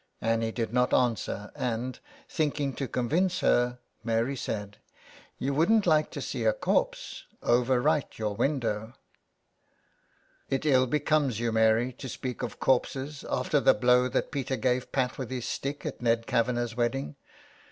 [0.19, 4.77] Annie did not answer, and, thinking to convince her, Mary said:
[5.07, 8.95] *' You wouldn't like to see a corpse over right your window."
[10.49, 14.91] "It ill becomes you, Mary, to speak of corpses after the blow that Peter gave
[14.91, 17.15] Pat with his stick at Ned Kavanagh's wedding.